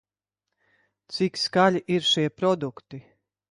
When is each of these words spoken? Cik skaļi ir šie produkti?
Cik 1.17 1.37
skaļi 1.43 1.83
ir 1.99 2.09
šie 2.15 2.27
produkti? 2.41 3.05